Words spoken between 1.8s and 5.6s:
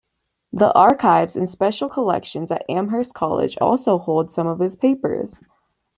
Collections at Amherst College also hold some of his papers.